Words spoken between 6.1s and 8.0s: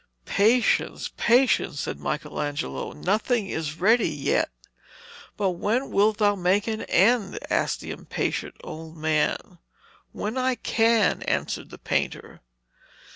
thou make an end?' asked the